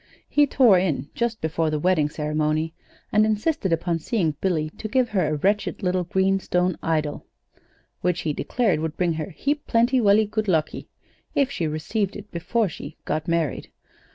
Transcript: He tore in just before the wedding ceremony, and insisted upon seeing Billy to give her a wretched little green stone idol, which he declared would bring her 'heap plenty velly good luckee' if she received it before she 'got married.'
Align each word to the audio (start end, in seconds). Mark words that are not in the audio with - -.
He 0.27 0.47
tore 0.47 0.79
in 0.79 1.11
just 1.13 1.41
before 1.41 1.69
the 1.69 1.77
wedding 1.77 2.09
ceremony, 2.09 2.73
and 3.11 3.23
insisted 3.23 3.71
upon 3.71 3.99
seeing 3.99 4.35
Billy 4.41 4.71
to 4.79 4.87
give 4.87 5.09
her 5.09 5.27
a 5.27 5.35
wretched 5.35 5.83
little 5.83 6.05
green 6.05 6.39
stone 6.39 6.75
idol, 6.81 7.27
which 8.01 8.21
he 8.21 8.33
declared 8.33 8.79
would 8.79 8.97
bring 8.97 9.13
her 9.13 9.29
'heap 9.29 9.67
plenty 9.67 9.99
velly 9.99 10.25
good 10.25 10.47
luckee' 10.47 10.87
if 11.35 11.51
she 11.51 11.67
received 11.67 12.15
it 12.15 12.31
before 12.31 12.67
she 12.67 12.97
'got 13.05 13.27
married.' 13.27 13.69